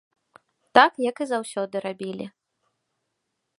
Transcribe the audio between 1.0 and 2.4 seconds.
як і заўсёды рабілі.